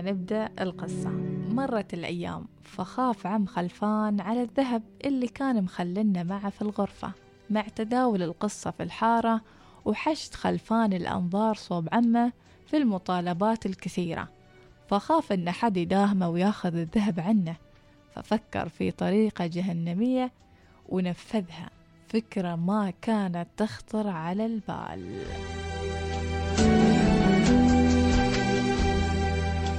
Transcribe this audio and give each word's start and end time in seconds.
نبدأ 0.00 0.48
القصة. 0.60 1.10
مرت 1.50 1.94
الأيام 1.94 2.46
فخاف 2.62 3.26
عم 3.26 3.46
خلفان 3.46 4.20
على 4.20 4.42
الذهب 4.42 4.82
اللي 5.04 5.28
كان 5.28 5.64
مخلنا 5.64 6.22
معه 6.22 6.50
في 6.50 6.62
الغرفة. 6.62 7.12
مع 7.50 7.62
تداول 7.62 8.22
القصة 8.22 8.70
في 8.70 8.82
الحارة 8.82 9.40
وحشد 9.84 10.34
خلفان 10.34 10.92
الأنظار 10.92 11.54
صوب 11.54 11.88
عمه 11.92 12.32
في 12.66 12.76
المطالبات 12.76 13.66
الكثيرة. 13.66 14.28
فخاف 14.88 15.32
أن 15.32 15.50
حد 15.50 15.76
يداهمه 15.76 16.28
وياخذ 16.28 16.76
الذهب 16.76 17.20
عنه. 17.20 17.56
ففكر 18.14 18.68
في 18.68 18.90
طريقة 18.90 19.46
جهنمية 19.46 20.32
ونفذها. 20.88 21.70
فكرة 22.08 22.54
ما 22.56 22.92
كانت 23.02 23.46
تخطر 23.56 24.08
على 24.08 24.46
البال. 24.46 25.24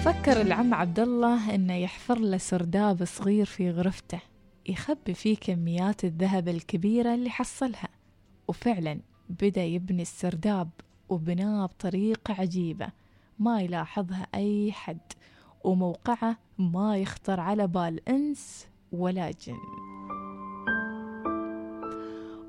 فكر 0.06 0.42
العم 0.42 0.74
عبد 0.74 1.00
الله 1.00 1.56
إنه 1.56 1.74
يحفر 1.74 2.20
له 2.20 2.38
سرداب 2.38 3.04
صغير 3.04 3.46
في 3.46 3.72
غرفته 3.72 4.20
يخبي 4.70 5.14
فيه 5.14 5.36
كميات 5.36 6.04
الذهب 6.04 6.48
الكبيرة 6.48 7.14
اللي 7.14 7.30
حصلها. 7.30 7.90
وفعلا 8.48 9.00
بدأ 9.30 9.64
يبني 9.64 10.02
السرداب 10.02 10.70
وبناه 11.10 11.66
بطريقة 11.66 12.34
عجيبة 12.34 12.88
ما 13.40 13.62
يلاحظها 13.62 14.28
أي 14.36 14.72
حد 14.72 15.14
وموقعه 15.64 16.38
ما 16.58 16.98
يخطر 16.98 17.40
على 17.40 17.68
بال 17.68 18.10
إنس 18.10 18.68
ولا 18.92 19.32
جن. 19.32 19.58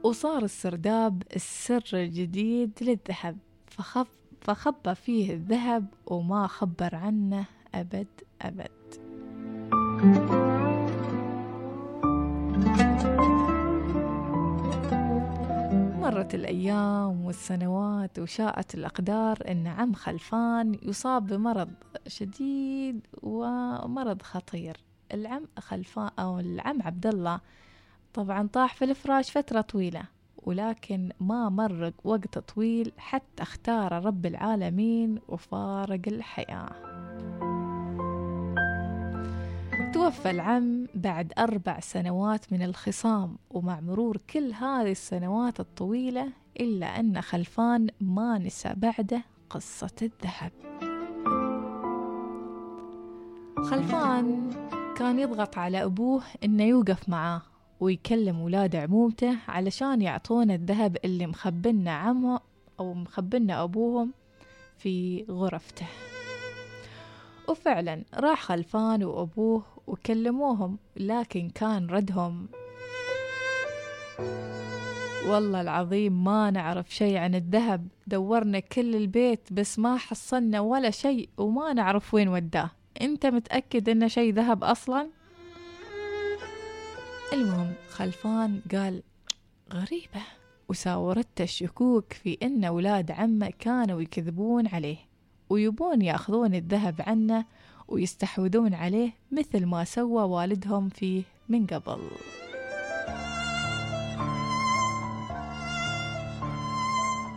وصار 0.05 0.45
السرداب 0.45 1.23
السر 1.37 1.85
الجديد 1.95 2.73
للذهب 2.81 3.39
فخف 3.67 4.17
فخبى 4.47 4.95
فيه 4.95 5.35
الذهب 5.35 5.87
وما 6.07 6.47
خبر 6.47 6.95
عنه 6.95 7.45
أبد 7.77 8.07
أبد. 8.43 8.71
مرت 16.01 16.35
الأيام 16.35 17.25
والسنوات 17.25 18.19
وشاءت 18.19 18.75
الأقدار 18.75 19.39
أن 19.49 19.67
عم 19.67 19.93
خلفان 19.93 20.79
يصاب 20.83 21.27
بمرض 21.27 21.71
شديد 22.07 23.07
ومرض 23.23 24.23
خطير. 24.23 24.77
العم 25.15 25.45
خلفان 25.59 26.11
أو 26.19 26.39
العم 26.39 26.83
عبد 26.83 27.07
الله 27.07 27.41
طبعا 28.15 28.49
طاح 28.53 28.75
في 28.75 28.85
الفراش 28.85 29.31
فترة 29.31 29.61
طويلة 29.61 30.03
ولكن 30.43 31.11
ما 31.21 31.49
مر 31.49 31.93
وقت 32.05 32.39
طويل 32.39 32.93
حتى 32.99 33.43
اختار 33.43 34.05
رب 34.05 34.27
العالمين 34.27 35.19
وفارق 35.29 36.01
الحياة. 36.07 36.96
توفى 39.93 40.31
العم 40.31 40.87
بعد 40.95 41.33
أربع 41.39 41.81
سنوات 41.81 42.53
من 42.53 42.63
الخصام 42.63 43.39
ومع 43.51 43.81
مرور 43.81 44.17
كل 44.31 44.53
هذه 44.53 44.91
السنوات 44.91 45.61
الطويلة 45.61 46.29
إلا 46.61 46.87
أن 47.01 47.21
خلفان 47.21 47.87
ما 48.01 48.39
نسى 48.39 48.75
بعده 48.77 49.23
قصة 49.51 49.91
الذهب. 50.03 50.53
خلفان 53.71 54.51
كان 54.99 55.19
يضغط 55.19 55.59
على 55.59 55.85
أبوه 55.85 56.23
إنه 56.45 56.65
يوقف 56.65 57.09
معاه 57.09 57.43
ويكلم 57.81 58.41
ولاد 58.41 58.77
عمومته 58.77 59.37
علشان 59.49 60.03
يعطونا 60.03 60.55
الذهب 60.55 60.97
اللي 61.05 61.27
مخبنا 61.27 61.91
عمه 61.93 62.41
أو 62.81 62.95
مخبنا 62.95 63.63
أبوهم 63.63 64.13
في 64.79 65.25
غرفته. 65.31 65.87
وفعلا 67.49 68.05
راح 68.15 68.43
خلفان 68.43 69.05
وأبوه 69.05 69.63
وكلموهم 69.87 70.79
لكن 70.97 71.51
كان 71.51 71.87
ردهم. 71.87 72.49
والله 75.27 75.61
العظيم 75.61 76.25
ما 76.25 76.51
نعرف 76.51 76.95
شيء 76.95 77.17
عن 77.17 77.35
الذهب. 77.35 77.89
دورنا 78.07 78.61
كل 78.61 78.97
البيت 78.97 79.53
بس 79.53 79.79
ما 79.79 79.97
حصلنا 79.97 80.61
ولا 80.61 80.91
شيء 80.91 81.29
وما 81.39 81.73
نعرف 81.73 82.15
وين 82.15 82.29
وداه. 82.29 82.71
أنت 83.01 83.27
متأكد 83.27 83.89
انه 83.89 84.09
شيء 84.09 84.35
ذهب 84.35 84.65
أصلا؟ 84.65 85.09
المهم 87.33 87.73
خلفان 87.91 88.61
قال 88.73 89.03
غريبة. 89.73 90.23
وساورته 90.69 91.43
الشكوك 91.43 92.13
في 92.13 92.39
إن 92.43 92.65
أولاد 92.65 93.11
عمه 93.11 93.53
كانوا 93.59 94.01
يكذبون 94.01 94.67
عليه. 94.67 94.97
ويبون 95.49 96.03
ياخذون 96.03 96.55
الذهب 96.55 96.95
عنه 96.99 97.45
ويستحوذون 97.89 98.75
عليه 98.75 99.13
مثل 99.33 99.67
ما 99.67 99.85
سوى 99.85 100.23
والدهم 100.23 100.89
فيه 100.89 101.23
من 101.49 101.67
قبل. 101.67 101.99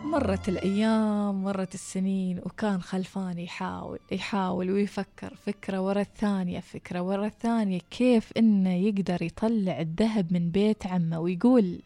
مرت 0.04 0.48
الأيام 0.48 1.44
مرت 1.44 1.74
السنين 1.74 2.38
وكان 2.38 2.82
خلفان 2.82 3.38
يحاول 3.38 3.98
يحاول 4.12 4.70
ويفكر 4.70 5.34
فكرة 5.34 5.80
ورا 5.80 6.00
الثانية 6.00 6.60
فكرة 6.60 7.00
ورا 7.02 7.26
الثانية 7.26 7.80
كيف 7.90 8.32
إنه 8.36 8.74
يقدر 8.74 9.22
يطلع 9.22 9.80
الذهب 9.80 10.32
من 10.32 10.50
بيت 10.50 10.86
عمه 10.86 11.20
ويقول 11.20 11.80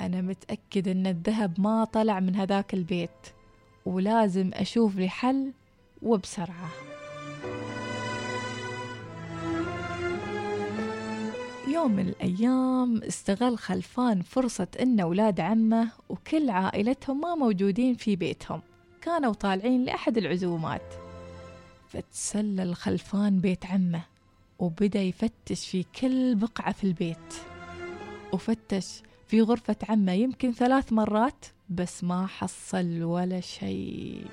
أنا 0.00 0.20
متأكد 0.20 0.88
إن 0.88 1.06
الذهب 1.06 1.60
ما 1.60 1.84
طلع 1.84 2.20
من 2.20 2.36
هذاك 2.36 2.74
البيت. 2.74 3.37
ولازم 3.88 4.50
أشوف 4.54 4.96
لي 4.96 5.08
حل 5.08 5.52
وبسرعة. 6.02 6.68
يوم 11.68 11.92
من 11.92 12.08
الأيام 12.08 13.02
استغل 13.02 13.58
خلفان 13.58 14.22
فرصة 14.22 14.66
إن 14.80 15.00
أولاد 15.00 15.40
عمه 15.40 15.90
وكل 16.08 16.50
عائلتهم 16.50 17.20
ما 17.20 17.34
موجودين 17.34 17.94
في 17.94 18.16
بيتهم. 18.16 18.62
كانوا 19.02 19.32
طالعين 19.32 19.84
لأحد 19.84 20.18
العزومات. 20.18 20.94
فتسلل 21.88 22.74
خلفان 22.74 23.40
بيت 23.40 23.66
عمه 23.66 24.02
وبدأ 24.58 25.00
يفتش 25.00 25.68
في 25.68 25.84
كل 26.00 26.34
بقعة 26.34 26.72
في 26.72 26.84
البيت. 26.84 27.34
وفتش 28.32 29.02
في 29.28 29.42
غرفة 29.42 29.76
عمه 29.88 30.12
يمكن 30.12 30.52
ثلاث 30.52 30.92
مرات 30.92 31.44
بس 31.70 32.04
ما 32.04 32.26
حصل 32.26 33.02
ولا 33.02 33.40
شيء. 33.40 34.26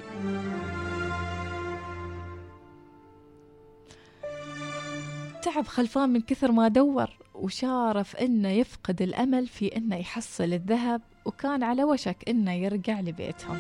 تعب 5.41 5.67
خلفان 5.67 6.09
من 6.09 6.22
كثر 6.22 6.51
ما 6.51 6.67
دور 6.67 7.09
وشارف 7.35 8.16
إنه 8.16 8.50
يفقد 8.50 9.01
الأمل 9.01 9.47
في 9.47 9.78
إنه 9.78 9.95
يحصل 9.95 10.53
الذهب 10.53 11.01
وكان 11.25 11.63
على 11.63 11.84
وشك 11.84 12.29
إنه 12.29 12.53
يرجع 12.53 13.00
لبيتهم. 13.00 13.57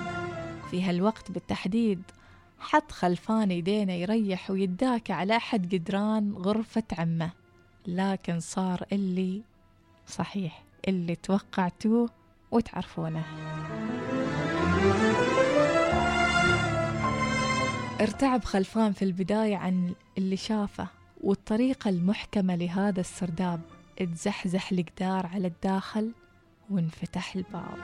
في 0.71 0.83
هالوقت 0.83 1.31
بالتحديد 1.31 2.01
حط 2.59 2.91
خلفان 2.91 3.51
يدينه 3.51 3.93
يريح 3.93 4.51
ويداك 4.51 5.11
على 5.11 5.35
أحد 5.37 5.69
جدران 5.69 6.33
غرفة 6.33 6.83
عمه 6.91 7.31
لكن 7.87 8.39
صار 8.39 8.85
اللي 8.91 9.41
صحيح. 10.07 10.64
اللي 10.87 11.15
توقعتوه 11.15 12.09
وتعرفونه. 12.51 13.23
ارتعب 18.01 18.43
خلفان 18.43 18.91
في 18.91 19.05
البداية 19.05 19.57
عن 19.57 19.93
اللي 20.17 20.37
شافه 20.37 20.87
والطريقة 21.23 21.89
المحكمة 21.89 22.55
لهذا 22.55 22.99
السرداب. 22.99 23.61
تزحزح 23.97 24.71
الجدار 24.71 25.25
على 25.25 25.47
الداخل 25.47 26.11
وانفتح 26.69 27.35
الباب. 27.35 27.77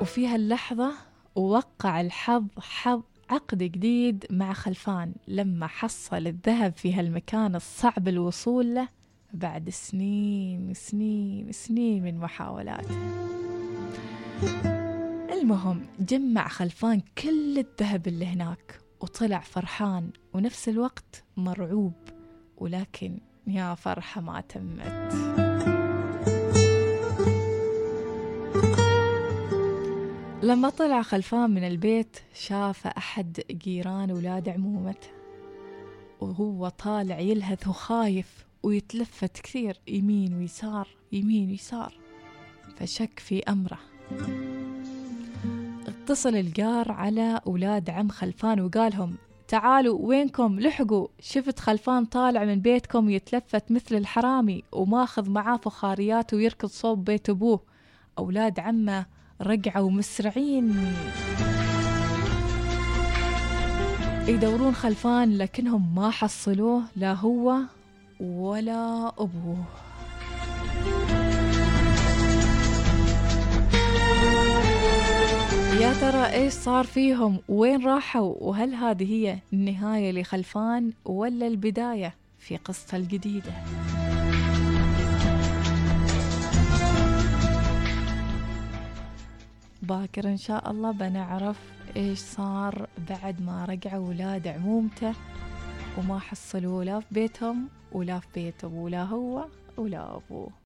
وفي 0.00 0.26
هاللحظة 0.26 0.92
وقع 1.34 2.00
الحظ 2.00 2.44
حظ 2.58 3.02
عقد 3.32 3.58
جديد 3.58 4.26
مع 4.30 4.52
خلفان 4.52 5.14
لما 5.28 5.66
حصل 5.66 6.26
الذهب 6.26 6.72
في 6.76 6.94
هالمكان 6.94 7.54
الصعب 7.54 8.08
الوصول 8.08 8.74
له 8.74 8.88
بعد 9.32 9.70
سنين 9.70 10.74
سنين 10.74 11.52
سنين 11.52 12.02
من 12.02 12.18
محاولاته 12.18 12.96
المهم 15.32 15.86
جمع 16.00 16.48
خلفان 16.48 17.00
كل 17.18 17.58
الذهب 17.58 18.06
اللي 18.06 18.26
هناك 18.26 18.80
وطلع 19.00 19.38
فرحان 19.40 20.10
ونفس 20.34 20.68
الوقت 20.68 21.24
مرعوب 21.36 21.92
ولكن 22.56 23.18
يا 23.46 23.74
فرحة 23.74 24.20
ما 24.20 24.40
تمت. 24.40 25.81
لما 30.52 30.70
طلع 30.70 31.02
خلفان 31.02 31.50
من 31.50 31.64
البيت 31.64 32.16
شاف 32.34 32.86
أحد 32.86 33.40
جيران 33.50 34.12
ولاد 34.12 34.48
عمومته. 34.48 35.08
وهو 36.20 36.68
طالع 36.68 37.18
يلهث 37.18 37.68
وخايف 37.68 38.46
ويتلفت 38.62 39.40
كثير 39.40 39.80
يمين 39.88 40.34
ويسار 40.34 40.88
يمين 41.12 41.50
ويسار. 41.50 41.94
فشك 42.76 43.18
في 43.18 43.42
أمره. 43.42 43.78
اتصل 45.86 46.36
الجار 46.36 46.92
على 46.92 47.40
أولاد 47.46 47.90
عم 47.90 48.08
خلفان 48.08 48.60
وقالهم 48.60 49.14
تعالوا 49.48 49.98
وينكم؟ 50.00 50.60
لحقوا. 50.60 51.08
شفت 51.20 51.58
خلفان 51.58 52.04
طالع 52.04 52.44
من 52.44 52.60
بيتكم 52.60 53.10
يتلفت 53.10 53.72
مثل 53.72 53.96
الحرامي 53.96 54.62
وماخذ 54.72 55.30
معاه 55.30 55.56
فخاريات 55.56 56.34
ويركض 56.34 56.68
صوب 56.68 57.04
بيت 57.04 57.30
أبوه. 57.30 57.60
أولاد 58.18 58.60
عمه 58.60 59.21
رجعوا 59.40 59.90
مسرعين. 59.90 60.94
يدورون 64.28 64.74
خلفان 64.74 65.38
لكنهم 65.38 65.94
ما 65.94 66.10
حصلوه 66.10 66.82
لا 66.96 67.12
هو 67.12 67.56
ولا 68.20 69.12
أبوه. 69.18 69.64
يا 75.80 75.92
ترى 76.00 76.26
إيش 76.32 76.52
صار 76.52 76.84
فيهم؟ 76.84 77.38
وين 77.48 77.86
راحوا؟ 77.86 78.34
وهل 78.40 78.74
هذه 78.74 79.12
هي 79.12 79.38
النهاية 79.52 80.12
لخلفان 80.12 80.92
ولا 81.04 81.46
البداية 81.46 82.14
في 82.38 82.56
قصة 82.56 82.96
الجديدة؟ 82.96 83.52
باكر 89.82 90.28
إن 90.28 90.36
شاء 90.36 90.70
الله 90.70 90.90
بنعرف 90.90 91.58
إيش 91.96 92.18
صار 92.18 92.88
بعد 93.10 93.42
ما 93.42 93.64
رجعوا 93.64 94.08
ولاد 94.08 94.48
عمومته 94.48 95.14
وما 95.98 96.18
حصلوا 96.18 96.84
لا 96.84 97.00
في 97.00 97.06
بيتهم 97.10 97.68
ولا 97.92 98.18
في 98.18 98.26
بيت 98.34 98.64
ابوه 98.64 98.90
لا 98.90 99.02
هو 99.04 99.44
ولا 99.76 100.16
أبوه. 100.16 100.52